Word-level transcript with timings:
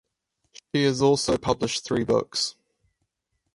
She 0.73 0.81
has 0.85 0.99
also 1.03 1.37
published 1.37 1.83
three 1.83 2.03
books. 2.03 2.55